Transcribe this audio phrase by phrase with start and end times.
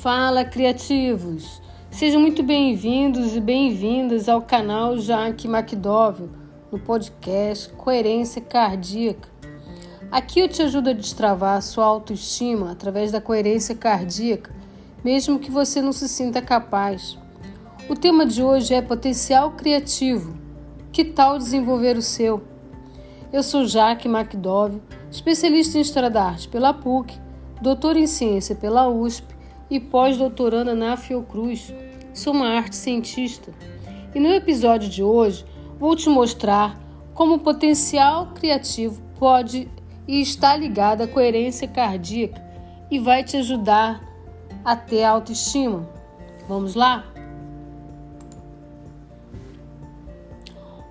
[0.00, 1.60] Fala, criativos!
[1.90, 6.30] Sejam muito bem-vindos e bem-vindas ao canal Jaque McDowell,
[6.72, 9.28] no podcast Coerência Cardíaca.
[10.10, 14.50] Aqui eu te ajudo a destravar a sua autoestima através da coerência cardíaca,
[15.04, 17.18] mesmo que você não se sinta capaz.
[17.86, 20.34] O tema de hoje é potencial criativo.
[20.90, 22.42] Que tal desenvolver o seu?
[23.30, 27.20] Eu sou Jaque McDowell, especialista em História da Arte pela PUC,
[27.60, 29.39] doutor em Ciência pela USP
[29.70, 31.72] e pós-doutoranda na Fiocruz.
[32.12, 33.52] Sou uma arte cientista.
[34.14, 35.44] E no episódio de hoje
[35.78, 36.78] vou te mostrar
[37.14, 39.68] como o potencial criativo pode
[40.08, 42.42] e está ligado à coerência cardíaca
[42.90, 44.02] e vai te ajudar
[44.64, 45.88] a ter autoestima.
[46.48, 47.04] Vamos lá?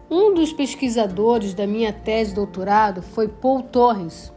[0.09, 4.31] Um dos pesquisadores da minha tese de doutorado foi Paul Torres,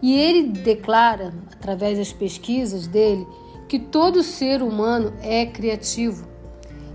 [0.00, 3.26] e ele declara, através das pesquisas dele,
[3.68, 6.26] que todo ser humano é criativo.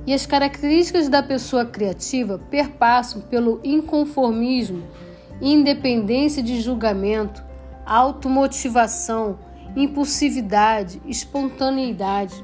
[0.06, 4.84] E as características da pessoa criativa perpassam pelo inconformismo,
[5.42, 7.44] independência de julgamento,
[7.86, 9.40] automotivação,
[9.76, 12.44] impulsividade, espontaneidade,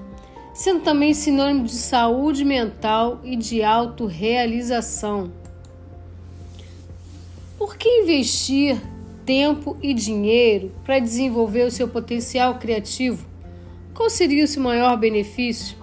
[0.53, 5.31] sendo também sinônimo de saúde mental e de autorrealização.
[7.58, 8.81] Por que investir
[9.26, 13.34] tempo e dinheiro para desenvolver o seu potencial criativo?
[13.96, 15.78] Qual seria o seu maior benefício?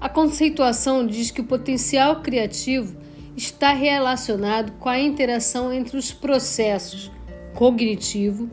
[0.00, 2.96] A conceituação diz que o potencial criativo
[3.36, 7.10] está relacionado com a interação entre os processos
[7.56, 8.48] cognitivo,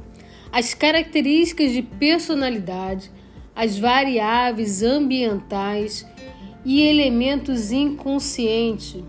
[0.52, 3.11] as características de personalidade,
[3.55, 6.03] as variáveis ambientais
[6.66, 9.03] e elementos inconscientes.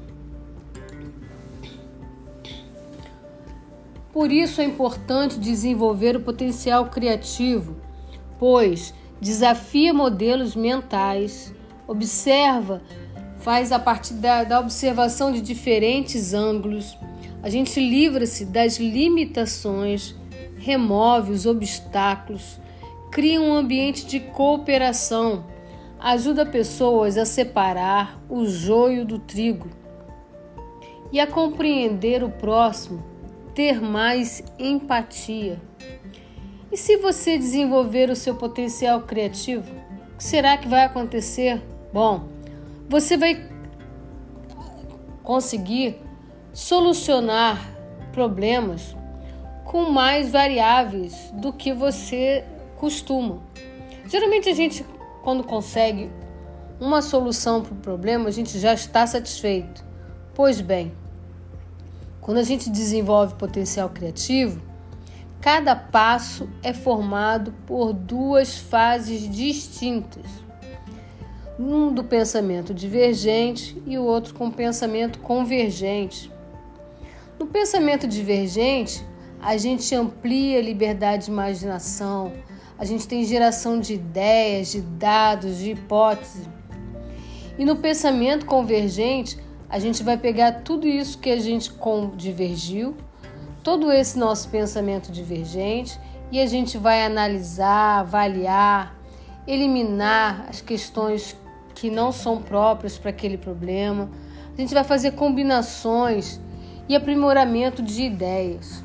[4.12, 7.74] Por isso é importante desenvolver o potencial criativo,
[8.38, 11.54] pois desafia modelos mentais,
[11.86, 12.82] observa,
[13.38, 16.96] faz a partir da, da observação de diferentes ângulos.
[17.42, 20.14] A gente livra-se das limitações,
[20.56, 22.58] remove os obstáculos,
[23.10, 25.44] cria um ambiente de cooperação,
[25.98, 29.68] ajuda pessoas a separar o joio do trigo
[31.12, 33.02] e a compreender o próximo,
[33.54, 35.60] ter mais empatia.
[36.76, 39.72] E se você desenvolver o seu potencial criativo,
[40.12, 41.58] o que será que vai acontecer?
[41.90, 42.28] Bom,
[42.86, 43.48] você vai
[45.22, 45.96] conseguir
[46.52, 47.66] solucionar
[48.12, 48.94] problemas
[49.64, 52.44] com mais variáveis do que você
[52.76, 53.40] costuma.
[54.06, 54.84] Geralmente a gente,
[55.22, 56.10] quando consegue
[56.78, 59.82] uma solução para o problema, a gente já está satisfeito.
[60.34, 60.92] Pois bem,
[62.20, 64.60] quando a gente desenvolve potencial criativo,
[65.40, 70.26] Cada passo é formado por duas fases distintas.
[71.58, 76.30] Um do pensamento divergente e o outro com pensamento convergente.
[77.38, 79.04] No pensamento divergente,
[79.40, 82.32] a gente amplia a liberdade de imaginação,
[82.78, 86.46] a gente tem geração de ideias, de dados, de hipóteses.
[87.58, 91.72] E no pensamento convergente, a gente vai pegar tudo isso que a gente
[92.16, 92.94] divergiu
[93.66, 95.98] todo esse nosso pensamento divergente
[96.30, 98.96] e a gente vai analisar, avaliar,
[99.44, 101.36] eliminar as questões
[101.74, 104.08] que não são próprias para aquele problema.
[104.56, 106.40] A gente vai fazer combinações
[106.88, 108.84] e aprimoramento de ideias.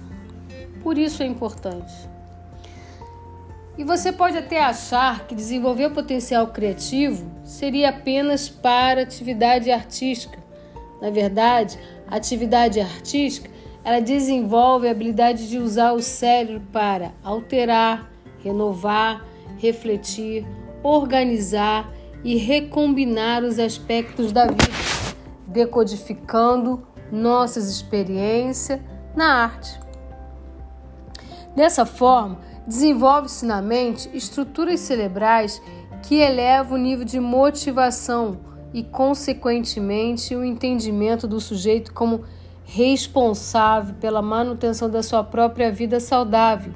[0.82, 1.94] Por isso é importante.
[3.78, 10.40] E você pode até achar que desenvolver o potencial criativo seria apenas para atividade artística.
[11.00, 11.78] Na verdade,
[12.08, 18.12] atividade artística ela desenvolve a habilidade de usar o cérebro para alterar,
[18.44, 19.26] renovar,
[19.58, 20.46] refletir,
[20.84, 21.92] organizar
[22.24, 24.64] e recombinar os aspectos da vida,
[25.48, 28.80] decodificando nossas experiências
[29.16, 29.80] na arte.
[31.56, 35.62] Dessa forma, desenvolve-se na mente estruturas cerebrais
[36.04, 38.40] que elevam o nível de motivação
[38.74, 42.24] e, consequentemente, o entendimento do sujeito como
[42.64, 46.74] responsável pela manutenção da sua própria vida saudável.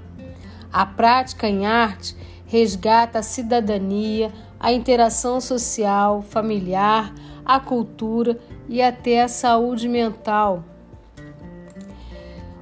[0.72, 2.16] A prática em arte
[2.46, 7.14] resgata a cidadania, a interação social, familiar,
[7.46, 8.38] a cultura
[8.68, 10.64] e até a saúde mental.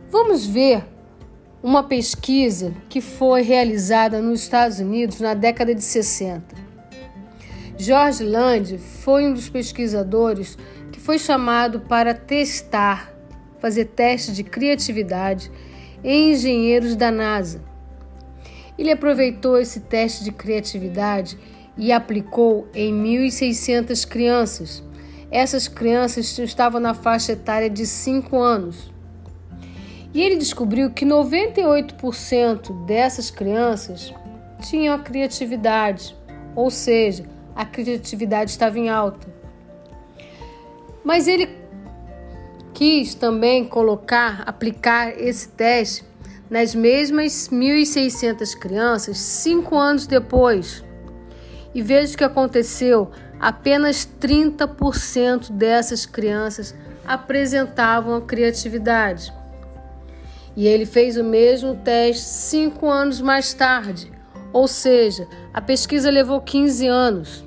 [0.10, 0.86] Vamos ver
[1.64, 6.56] uma pesquisa que foi realizada nos Estados Unidos na década de 60.
[7.78, 10.58] George Land foi um dos pesquisadores
[10.92, 13.13] que foi chamado para testar
[13.64, 15.50] fazer testes de criatividade
[16.04, 17.62] em engenheiros da NASA.
[18.78, 21.40] Ele aproveitou esse teste de criatividade
[21.78, 24.84] e aplicou em 1.600 crianças.
[25.32, 28.92] Essas crianças estavam na faixa etária de 5 anos.
[30.14, 34.14] E ele descobriu que 98% dessas crianças
[34.60, 36.14] tinham a criatividade,
[36.54, 37.24] ou seja,
[37.56, 39.26] a criatividade estava em alta.
[41.02, 41.63] Mas ele
[42.74, 46.04] quis também colocar, aplicar esse teste
[46.50, 50.84] nas mesmas 1.600 crianças cinco anos depois.
[51.74, 56.76] E veja o que aconteceu: apenas 30% dessas crianças
[57.06, 59.34] apresentavam a criatividade.
[60.56, 64.12] E ele fez o mesmo teste cinco anos mais tarde,
[64.52, 67.44] ou seja, a pesquisa levou 15 anos,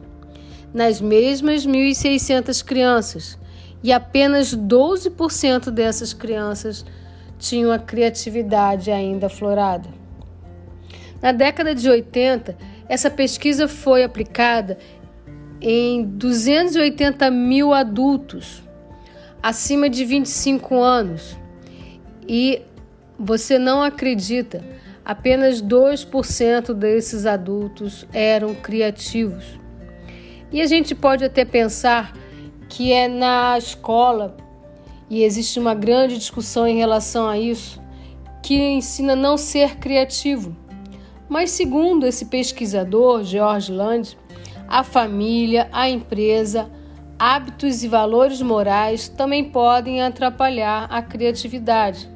[0.74, 3.38] nas mesmas 1.600 crianças,
[3.82, 6.84] e apenas 12% dessas crianças
[7.38, 9.88] tinham a criatividade ainda aflorada.
[11.20, 12.56] Na década de 80,
[12.88, 14.78] essa pesquisa foi aplicada
[15.60, 18.62] em 280 mil adultos
[19.42, 21.36] acima de 25 anos
[22.28, 22.62] e
[23.18, 24.62] você não acredita,
[25.04, 29.44] apenas 2% desses adultos eram criativos.
[30.52, 32.12] E a gente pode até pensar
[32.68, 34.36] que é na escola,
[35.08, 37.80] e existe uma grande discussão em relação a isso,
[38.42, 40.56] que ensina não ser criativo.
[41.28, 44.16] Mas, segundo esse pesquisador, George Land,
[44.68, 46.70] a família, a empresa,
[47.18, 52.08] hábitos e valores morais também podem atrapalhar a criatividade.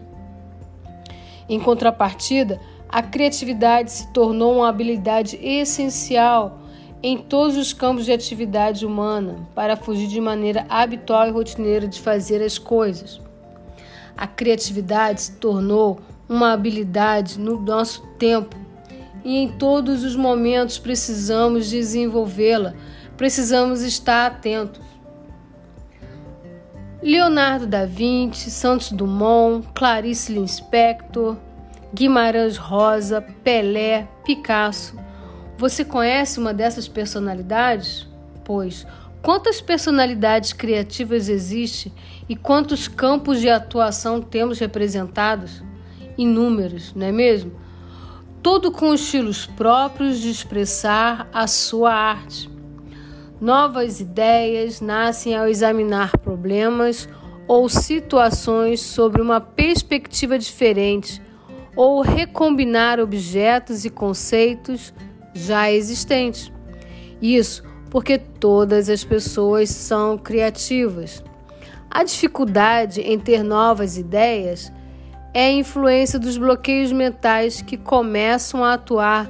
[1.48, 6.59] Em contrapartida, a criatividade se tornou uma habilidade essencial
[7.02, 12.00] em todos os campos de atividade humana para fugir de maneira habitual e rotineira de
[12.00, 13.20] fazer as coisas.
[14.16, 18.54] A criatividade se tornou uma habilidade no nosso tempo
[19.24, 22.74] e em todos os momentos precisamos desenvolvê-la,
[23.16, 24.80] precisamos estar atentos.
[27.02, 31.36] Leonardo da Vinci, Santos Dumont, Clarice Lispector,
[31.94, 34.94] Guimarães Rosa, Pelé, Picasso.
[35.60, 38.08] Você conhece uma dessas personalidades?
[38.46, 38.86] Pois,
[39.20, 41.92] quantas personalidades criativas existem
[42.26, 45.62] e quantos campos de atuação temos representados?
[46.16, 47.52] Inúmeros, não é mesmo?
[48.42, 52.48] Tudo com estilos próprios de expressar a sua arte.
[53.38, 57.06] Novas ideias nascem ao examinar problemas
[57.46, 61.20] ou situações sobre uma perspectiva diferente
[61.76, 64.94] ou recombinar objetos e conceitos
[65.34, 66.52] já existentes.
[67.20, 71.22] Isso porque todas as pessoas são criativas.
[71.90, 74.72] A dificuldade em ter novas ideias
[75.34, 79.28] é a influência dos bloqueios mentais que começam a atuar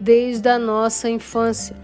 [0.00, 1.76] desde a nossa infância.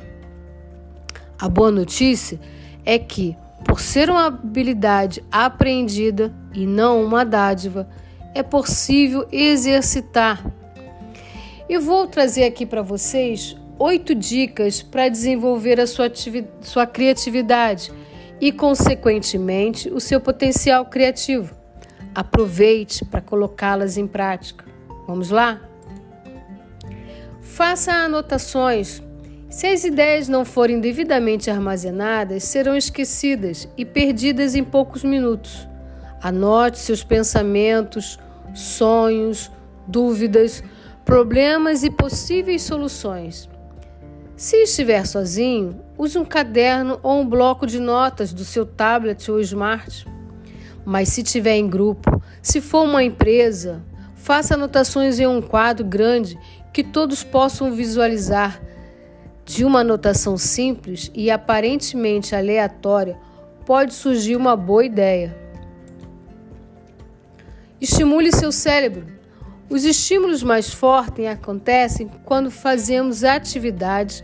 [1.39, 2.39] A boa notícia
[2.85, 7.89] é que, por ser uma habilidade aprendida e não uma dádiva,
[8.33, 10.45] é possível exercitar.
[11.73, 16.13] E vou trazer aqui para vocês oito dicas para desenvolver a sua,
[16.61, 17.91] sua criatividade
[18.39, 21.57] e, consequentemente, o seu potencial criativo.
[22.15, 24.67] Aproveite para colocá-las em prática.
[25.07, 25.63] Vamos lá?
[27.41, 29.03] Faça anotações
[29.49, 35.67] se as ideias não forem devidamente armazenadas, serão esquecidas e perdidas em poucos minutos.
[36.21, 38.19] Anote seus pensamentos,
[38.53, 39.51] sonhos,
[39.89, 40.63] dúvidas,
[41.05, 43.49] problemas e possíveis soluções.
[44.37, 49.41] Se estiver sozinho, use um caderno ou um bloco de notas do seu tablet ou
[49.41, 50.07] smart.
[50.85, 53.83] Mas se estiver em grupo, se for uma empresa,
[54.15, 56.39] faça anotações em um quadro grande
[56.73, 58.61] que todos possam visualizar
[59.45, 63.19] de uma anotação simples e aparentemente aleatória,
[63.67, 65.37] pode surgir uma boa ideia.
[67.81, 69.12] Estimule seu cérebro.
[69.73, 74.23] Os estímulos mais fortes acontecem quando fazemos atividades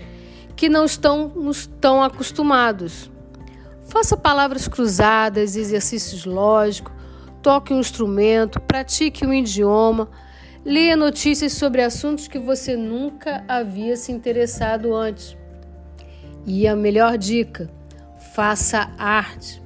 [0.55, 3.11] que não estamos tão acostumados.
[3.89, 6.93] Faça palavras cruzadas, exercícios lógicos,
[7.43, 10.09] toque um instrumento, pratique um idioma
[10.65, 15.35] Leia notícias sobre assuntos que você nunca havia se interessado antes.
[16.45, 17.71] E a melhor dica:
[18.35, 19.63] faça arte.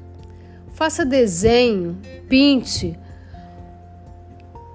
[0.74, 1.98] Faça desenho,
[2.28, 2.96] pinte.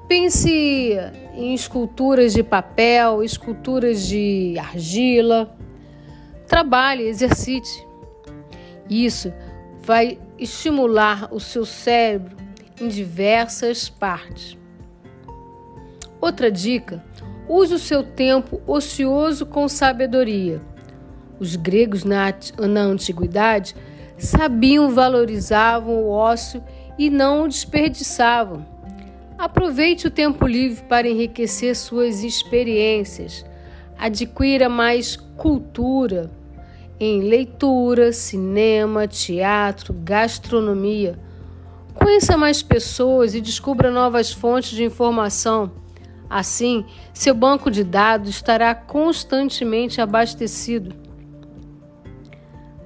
[0.08, 0.94] Pense
[1.34, 5.54] em esculturas de papel, esculturas de argila.
[6.48, 7.86] Trabalhe, exercite.
[8.90, 9.34] Isso
[9.82, 12.38] vai estimular o seu cérebro
[12.80, 14.58] em diversas partes.
[16.22, 17.04] Outra dica:
[17.48, 20.62] use o seu tempo ocioso com sabedoria.
[21.38, 23.76] Os gregos na, na antiguidade
[24.18, 26.64] sabiam, valorizavam o ócio
[26.98, 28.77] e não o desperdiçavam.
[29.38, 33.46] Aproveite o tempo livre para enriquecer suas experiências.
[33.96, 36.32] Adquira mais cultura
[37.00, 41.20] em leitura, cinema, teatro, gastronomia.
[41.94, 45.72] Conheça mais pessoas e descubra novas fontes de informação.
[46.28, 50.96] Assim, seu banco de dados estará constantemente abastecido.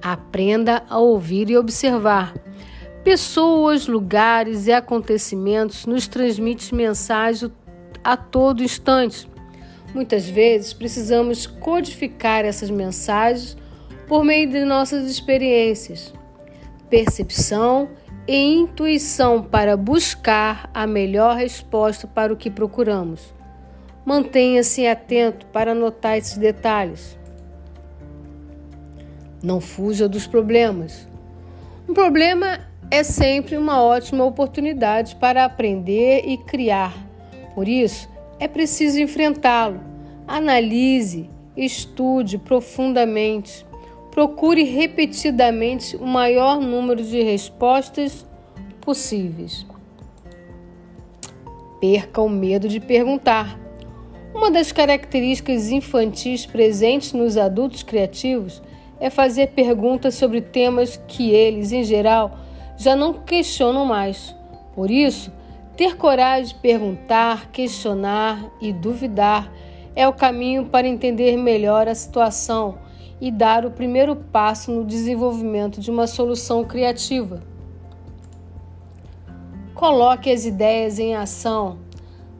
[0.02, 2.34] Aprenda a ouvir e observar.
[3.04, 7.50] Pessoas, lugares e acontecimentos nos transmitem mensagens
[8.04, 9.28] a todo instante.
[9.92, 13.56] Muitas vezes precisamos codificar essas mensagens
[14.06, 16.14] por meio de nossas experiências,
[16.88, 17.90] percepção
[18.26, 23.34] e intuição para buscar a melhor resposta para o que procuramos.
[24.06, 27.18] Mantenha-se atento para notar esses detalhes.
[29.42, 31.08] Não fuja dos problemas.
[31.88, 36.94] Um problema é sempre uma ótima oportunidade para aprender e criar.
[37.54, 38.06] Por isso,
[38.38, 39.80] é preciso enfrentá-lo.
[40.28, 43.64] Analise, estude profundamente.
[44.10, 48.26] Procure repetidamente o maior número de respostas
[48.82, 49.64] possíveis.
[51.80, 53.58] Perca o medo de perguntar.
[54.34, 58.60] Uma das características infantis presentes nos adultos criativos
[59.00, 62.41] é fazer perguntas sobre temas que eles, em geral,
[62.82, 64.34] já não questionam mais.
[64.74, 65.32] Por isso,
[65.76, 69.52] ter coragem de perguntar, questionar e duvidar
[69.94, 72.78] é o caminho para entender melhor a situação
[73.20, 77.42] e dar o primeiro passo no desenvolvimento de uma solução criativa.
[79.74, 81.78] Coloque as ideias em ação.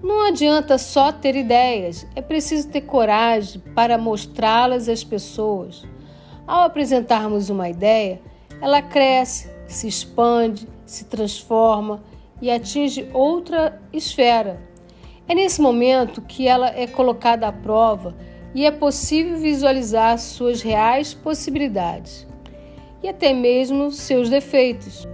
[0.02, 5.84] Não adianta só ter ideias, é preciso ter coragem para mostrá-las às pessoas.
[6.44, 8.20] Ao apresentarmos uma ideia,
[8.60, 12.02] ela cresce, se expande, se transforma
[12.40, 14.60] e atinge outra esfera.
[15.28, 18.14] É nesse momento que ela é colocada à prova
[18.54, 22.26] e é possível visualizar suas reais possibilidades
[23.02, 25.06] e até mesmo seus defeitos.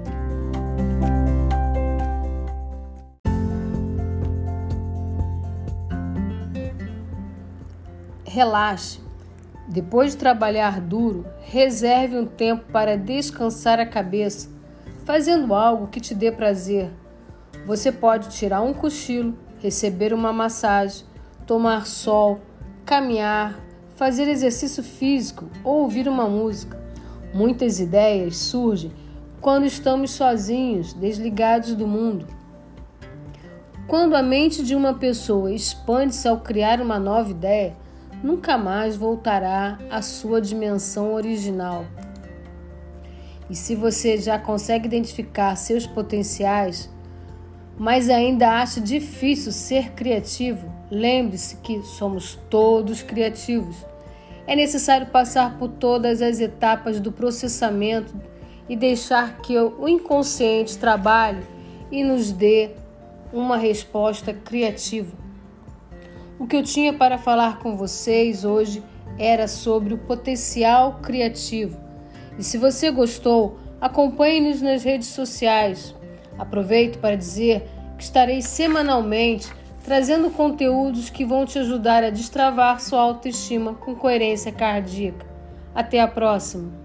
[8.26, 9.07] Relaxe.
[9.68, 14.48] Depois de trabalhar duro, reserve um tempo para descansar a cabeça,
[15.04, 16.90] fazendo algo que te dê prazer.
[17.66, 21.04] Você pode tirar um cochilo, receber uma massagem,
[21.46, 22.40] tomar sol,
[22.86, 23.60] caminhar,
[23.94, 26.80] fazer exercício físico ou ouvir uma música.
[27.34, 28.90] Muitas ideias surgem
[29.38, 32.26] quando estamos sozinhos, desligados do mundo.
[33.86, 37.76] Quando a mente de uma pessoa expande-se ao criar uma nova ideia,
[38.22, 41.86] nunca mais voltará à sua dimensão original.
[43.50, 46.90] E se você já consegue identificar seus potenciais,
[47.78, 53.76] mas ainda acha difícil ser criativo, lembre-se que somos todos criativos.
[54.46, 58.14] É necessário passar por todas as etapas do processamento
[58.68, 61.42] e deixar que o inconsciente trabalhe
[61.90, 62.70] e nos dê
[63.32, 65.17] uma resposta criativa.
[66.38, 68.82] O que eu tinha para falar com vocês hoje
[69.18, 71.78] era sobre o potencial criativo.
[72.38, 75.94] E se você gostou, acompanhe-nos nas redes sociais
[76.38, 77.68] Aproveito para dizer
[77.98, 79.52] que estarei semanalmente
[79.84, 85.26] trazendo conteúdos que vão te ajudar a destravar sua autoestima com coerência cardíaca.
[85.74, 86.77] Até a próxima!